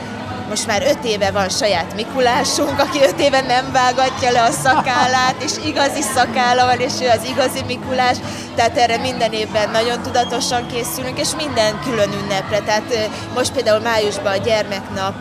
[0.51, 5.35] most már öt éve van saját Mikulásunk, aki öt éve nem vágatja le a szakállát,
[5.43, 8.17] és igazi szakála van, és ő az igazi Mikulás,
[8.55, 12.59] tehát erre minden évben nagyon tudatosan készülünk, és minden külön ünnepre.
[12.59, 15.15] Tehát most például májusban a gyermeknap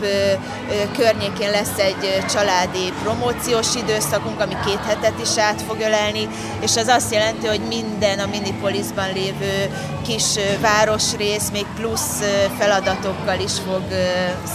[0.97, 6.27] környékén lesz egy családi promóciós időszakunk, ami két hetet is át fog ölelni,
[6.61, 9.69] és az azt jelenti, hogy minden a Minipolisban lévő
[10.05, 10.23] kis
[10.61, 12.21] városrész még plusz
[12.57, 13.83] feladatokkal is fog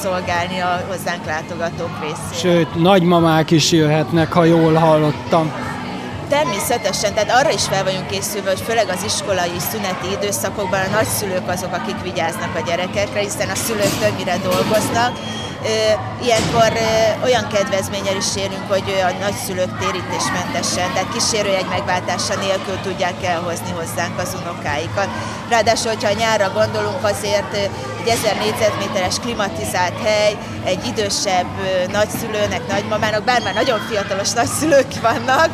[0.03, 2.55] szolgálni a hozzánk látogatók részére.
[2.55, 5.53] Sőt, nagymamák is jöhetnek, ha jól hallottam.
[6.29, 11.49] Természetesen, tehát arra is fel vagyunk készülve, hogy főleg az iskolai szüneti időszakokban a nagyszülők
[11.49, 15.13] azok, akik vigyáznak a gyerekekre, hiszen a szülők többnyire dolgoznak,
[16.23, 16.73] Ilyenkor
[17.25, 24.19] olyan kedvezménnyel is élünk, hogy a nagyszülők térítésmentesen, tehát kísérőjegy megváltása nélkül tudják elhozni hozzánk
[24.19, 25.09] az unokáikat.
[25.49, 31.47] Ráadásul, hogyha nyárra gondolunk, azért egy 1000 négyzetméteres klimatizált hely, egy idősebb
[31.93, 35.51] nagyszülőnek, nagymamának, bár már nagyon fiatalos nagyszülők vannak,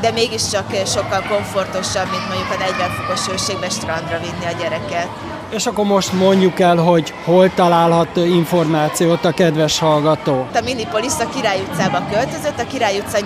[0.00, 5.08] de mégiscsak sokkal komfortosabb, mint mondjuk a 40 fokos hőségbe strandra vinni a gyereket.
[5.50, 10.46] És akkor most mondjuk el, hogy hol találhat információt a kedves hallgató.
[10.54, 13.24] A Minipolis a Király utcába költözött, a Király utca 8-10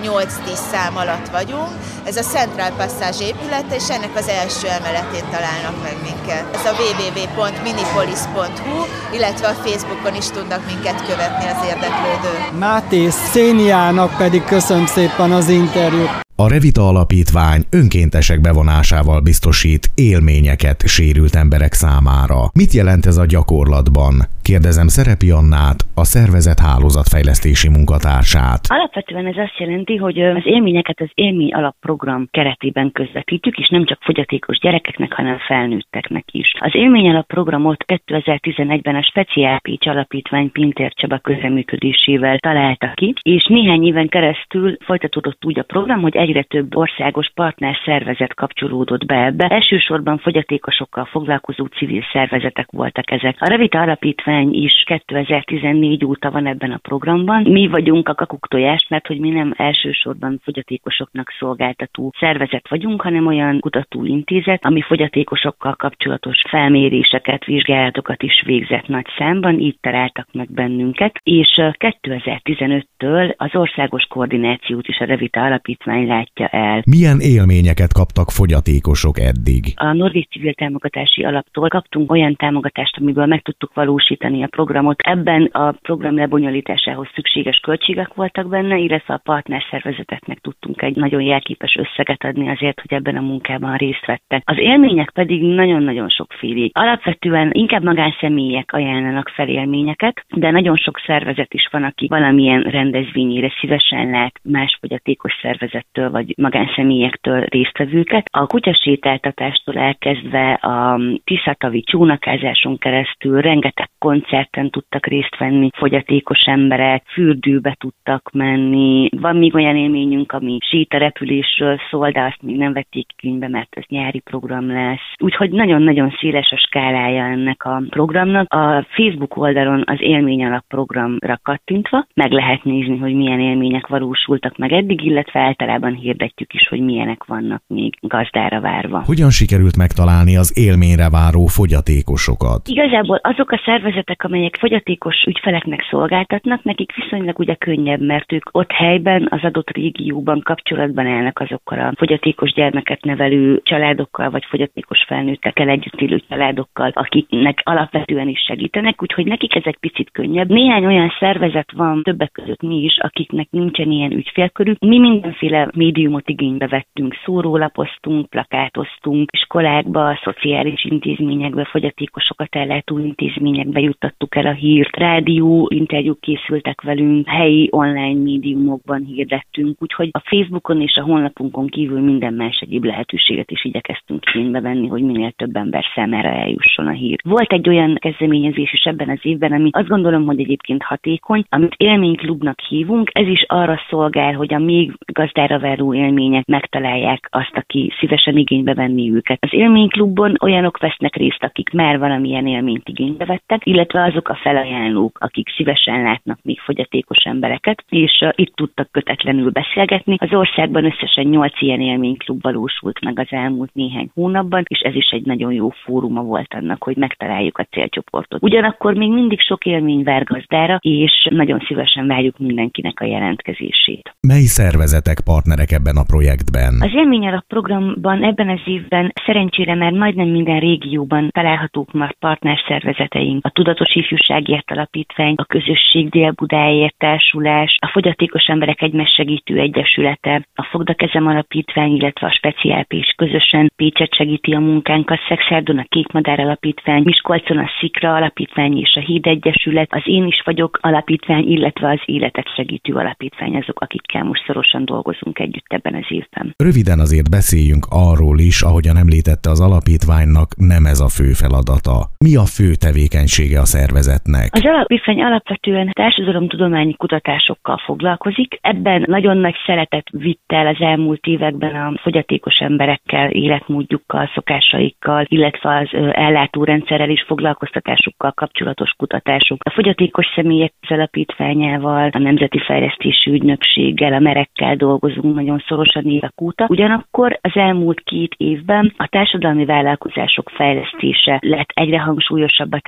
[0.71, 1.69] szám alatt vagyunk.
[2.03, 6.45] Ez a Central Passage épülete, és ennek az első emeletén találnak meg minket.
[6.55, 8.77] Ez a www.minipolis.hu,
[9.15, 12.59] illetve a Facebookon is tudnak minket követni az érdeklődők.
[12.59, 16.24] Máté Széniának pedig köszönöm szépen az interjút.
[16.37, 22.49] A Revita Alapítvány önkéntesek bevonásával biztosít élményeket sérült emberek számára.
[22.53, 24.27] Mit jelent ez a gyakorlatban?
[24.51, 28.61] Kérdezem Szerepi Annát, a szervezet hálózatfejlesztési munkatársát.
[28.67, 33.99] Alapvetően ez azt jelenti, hogy az élményeket az élmény alapprogram keretében közvetítjük, és nem csak
[34.01, 36.53] fogyatékos gyerekeknek, hanem felnőtteknek is.
[36.59, 43.85] Az élmény alapprogramot 2011-ben a Speciál Pécs Alapítvány Pintér Csaba közreműködésével találta ki, és néhány
[43.85, 49.47] éven keresztül folytatódott úgy a program, hogy egyre több országos partner szervezet kapcsolódott be ebbe.
[49.47, 53.35] Elsősorban fogyatékosokkal foglalkozó civil szervezetek voltak ezek.
[53.39, 57.41] A Revita Alapítvány is 2014 óta van ebben a programban.
[57.41, 63.27] Mi vagyunk a kakuk tojás, mert hogy mi nem elsősorban fogyatékosoknak szolgáltató szervezet vagyunk, hanem
[63.27, 71.19] olyan kutatóintézet, ami fogyatékosokkal kapcsolatos felméréseket, vizsgálatokat is végzett nagy számban, így találtak meg bennünket,
[71.23, 76.83] és 2015-től az országos koordinációt is a Revita Alapítvány látja el.
[76.85, 79.63] Milyen élményeket kaptak fogyatékosok eddig?
[79.75, 84.99] A Norvég Civil Támogatási Alaptól kaptunk olyan támogatást, amiből meg tudtuk valósítani a programot.
[84.99, 91.75] Ebben a program lebonyolításához szükséges költségek voltak benne, illetve a partnerszervezeteknek tudtunk egy nagyon jelképes
[91.75, 94.41] összeget adni azért, hogy ebben a munkában részt vettek.
[94.45, 96.77] Az élmények pedig nagyon-nagyon sokfélék.
[96.77, 103.51] Alapvetően inkább magánszemélyek ajánlanak fel élményeket, de nagyon sok szervezet is van, aki valamilyen rendezvényére
[103.59, 108.25] szívesen lát más fogyatékos szervezettől vagy magánszemélyektől résztvevőket.
[108.31, 117.75] A kutyasétáltatástól elkezdve a Tiszatavi csónakázáson keresztül rengeteg koncerten tudtak részt venni fogyatékos emberek, fürdőbe
[117.79, 119.09] tudtak menni.
[119.21, 123.83] Van még olyan élményünk, ami sétarepülésről szól, de azt még nem vették könyvbe, mert ez
[123.87, 125.13] nyári program lesz.
[125.17, 128.53] Úgyhogy nagyon-nagyon széles a skálája ennek a programnak.
[128.53, 134.57] A Facebook oldalon az élmény alap programra kattintva meg lehet nézni, hogy milyen élmények valósultak
[134.57, 139.03] meg eddig, illetve általában hirdetjük is, hogy milyenek vannak még gazdára várva.
[139.05, 142.67] Hogyan sikerült megtalálni az élményre váró fogyatékosokat?
[142.67, 148.71] Igazából azok a szervezetek, amelyek fogyatékos ügyfeleknek szolgáltatnak, nekik viszonylag ugye könnyebb, mert ők ott
[148.71, 155.69] helyben, az adott régióban kapcsolatban állnak azokkal a fogyatékos gyermeket nevelő családokkal, vagy fogyatékos felnőttekkel
[155.69, 160.49] együtt élő családokkal, akiknek alapvetően is segítenek, úgyhogy nekik ez egy picit könnyebb.
[160.49, 164.79] Néhány olyan szervezet van, többek között mi is, akiknek nincsen ilyen ügyfélkörük.
[164.79, 174.45] Mi mindenféle médiumot igénybe vettünk, szórólapoztunk, plakátoztunk, iskolákba, szociális intézményekbe, fogyatékosokat ellátó intézményekbe juttattuk el
[174.45, 181.03] a hírt, rádió interjúk készültek velünk, helyi online médiumokban hirdettünk, úgyhogy a Facebookon és a
[181.03, 186.29] honlapunkon kívül minden más egyéb lehetőséget is igyekeztünk igénybe venni, hogy minél több ember számára
[186.29, 187.19] eljusson a hír.
[187.23, 191.75] Volt egy olyan kezdeményezés is ebben az évben, ami azt gondolom, hogy egyébként hatékony, amit
[191.77, 197.93] élményklubnak hívunk, ez is arra szolgál, hogy a még gazdára váró élmények megtalálják azt, aki
[197.99, 199.37] szívesen igénybe venni őket.
[199.41, 205.17] Az élményklubban olyanok vesznek részt, akik már valamilyen élményt igénybe vettek, illetve azok a felajánlók,
[205.19, 210.15] akik szívesen látnak még fogyatékos embereket, és uh, itt tudtak kötetlenül beszélgetni.
[210.19, 215.09] Az országban összesen 8 ilyen élményklub valósult meg az elmúlt néhány hónapban, és ez is
[215.09, 218.43] egy nagyon jó fóruma volt annak, hogy megtaláljuk a célcsoportot.
[218.43, 224.15] Ugyanakkor még mindig sok élmény vár gazdára, és nagyon szívesen várjuk mindenkinek a jelentkezését.
[224.21, 226.73] Mely szervezetek partner partnerek ebben a projektben?
[226.81, 233.45] Az élményalap programban ebben az évben szerencsére már majdnem minden régióban találhatók már partnerszervezeteink.
[233.45, 240.67] A Tudatos Ifjúságért Alapítvány, a Közösség Dél-Budáért Társulás, a Fogyatékos Emberek Egymás Segítő Egyesülete, a
[240.71, 247.57] Fogdakezem Alapítvány, illetve a Speciálpés közösen Pécset segíti a munkánkat, Szexárdon a Kékmadár Alapítvány, Miskolcon
[247.57, 252.53] a Szikra Alapítvány és a Híd Egyesület, az Én is vagyok alapítvány, illetve az Életet
[252.55, 256.53] Segítő Alapítvány azok, akikkel most szorosan dolgozunk együtt ebben az évben.
[256.57, 261.97] Röviden azért beszéljünk arról is, ahogyan említette az alapítványnak nem ez a fő feladata.
[262.17, 264.49] Mi a fő tevékenysége tevékenysége a szervezetnek?
[264.51, 268.57] Az alapítvány alapvetően társadalomtudományi kutatásokkal foglalkozik.
[268.61, 275.77] Ebben nagyon nagy szeretet vitt el az elmúlt években a fogyatékos emberekkel, életmódjukkal, szokásaikkal, illetve
[275.77, 279.57] az ellátórendszerrel is foglalkoztatásukkal kapcsolatos kutatások.
[279.63, 286.65] A fogyatékos személyek alapítványával, a Nemzeti Fejlesztési Ügynökséggel, a merekkel dolgozunk nagyon szorosan évek óta.
[286.69, 292.79] Ugyanakkor az elmúlt két évben a társadalmi vállalkozások fejlesztése lett egyre hangsúlyosabb a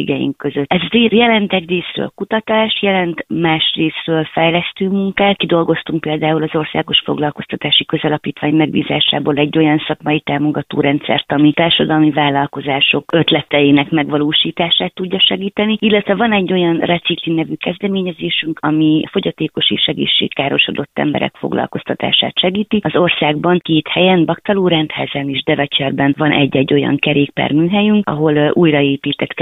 [0.00, 0.72] tevékenységeink között.
[0.72, 5.36] Ez jelent egy részről kutatás, jelent más részről fejlesztő munkát.
[5.36, 13.12] Kidolgoztunk például az Országos Foglalkoztatási Közalapítvány megbízásából egy olyan szakmai támogató rendszert, ami társadalmi vállalkozások
[13.12, 20.98] ötleteinek megvalósítását tudja segíteni, illetve van egy olyan recikli nevű kezdeményezésünk, ami fogyatékos és egészségkárosodott
[20.98, 22.80] emberek foglalkoztatását segíti.
[22.82, 29.34] Az országban két helyen, Baktalórendhezen és Devecserben van egy-egy olyan kerékpárműhelyünk, ahol újraépített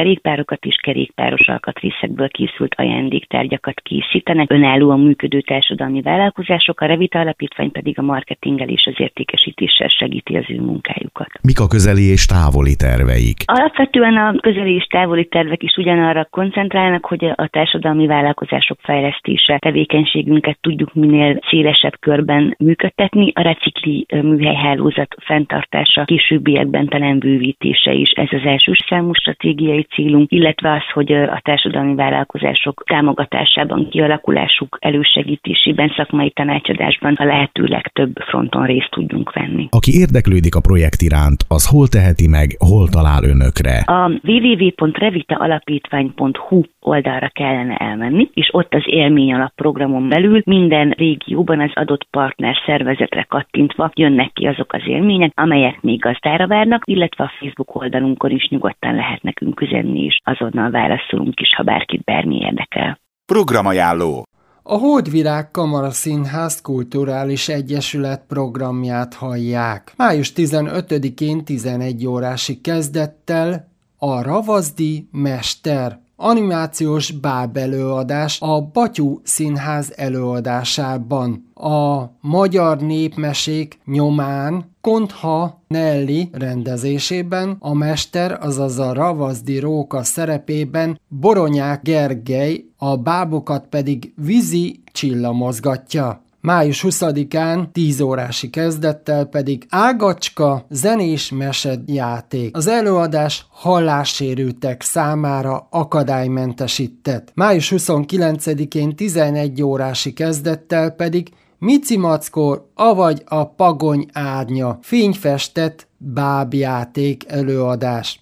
[0.49, 4.53] kerékpárokat és kerékpáros alkatrészekből készült ajándéktárgyakat készítenek.
[4.53, 10.45] Önállóan működő társadalmi vállalkozások, a Revita Alapítvány pedig a marketinggel és az értékesítéssel segíti az
[10.49, 11.31] ő munkájukat.
[11.43, 13.37] Mik a közeli és távoli terveik?
[13.45, 20.59] Alapvetően a közeli és távoli tervek is ugyanarra koncentrálnak, hogy a társadalmi vállalkozások fejlesztése tevékenységünket
[20.61, 23.33] tudjuk minél szélesebb körben működtetni.
[23.35, 30.73] A recikli műhelyhálózat fenntartása, későbbiekben talán bővítése is ez az első számú stratégiai célunk, illetve
[30.73, 38.91] az, hogy a társadalmi vállalkozások támogatásában, kialakulásuk elősegítésében, szakmai tanácsadásban a lehető legtöbb fronton részt
[38.91, 39.69] tudjunk venni.
[39.71, 43.83] Aki érdeklődik a projekt iránt, az hol teheti meg, hol talál önökre?
[43.87, 51.71] A www.revitaalapítvány.hu oldalra kellene elmenni, és ott az élmény alap programon belül minden régióban az
[51.75, 57.33] adott partner szervezetre kattintva jönnek ki azok az élmények, amelyek még gazdára várnak, illetve a
[57.39, 63.01] Facebook oldalunkon is nyugodtan lehet nekünk üzenni, és azonnal válaszolunk is, ha bárkit bármi érdekel.
[63.27, 64.25] Programajánló
[64.71, 69.93] a Hódvirág Kamara Színház Kulturális Egyesület programját hallják.
[69.97, 73.69] Május 15-én 11 órási kezdettel
[73.99, 81.51] a Ravazdi Mester animációs báb előadás a Batyú Színház előadásában.
[81.55, 91.83] A magyar népmesék nyomán Kontha Nelly rendezésében a mester, azaz a Ravazdi Róka szerepében Boronyák
[91.83, 96.23] Gergely, a bábokat pedig Vizi Csilla mozgatja.
[96.41, 102.57] Május 20-án 10 órási kezdettel pedig Ágacska zenés mesedjáték.
[102.57, 107.31] Az előadás hallássérültek számára akadálymentesített.
[107.35, 111.29] Május 29-én 11 órási kezdettel pedig
[111.61, 118.21] Mici Mackor, avagy a Pagony árnya, fényfestett bábjáték előadás.